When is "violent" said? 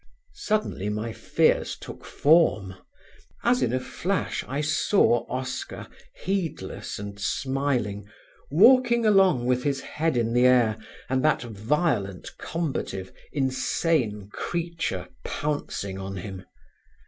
11.43-12.35